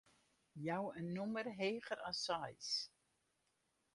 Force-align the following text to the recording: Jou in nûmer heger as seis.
Jou 0.67 0.85
in 0.99 1.07
nûmer 1.15 1.47
heger 1.59 1.99
as 2.09 2.17
seis. 2.25 2.69